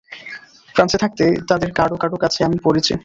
[0.75, 2.93] ফ্রান্সে থাকতে তাঁদের কারো কারো কাছে আমি পড়েছি।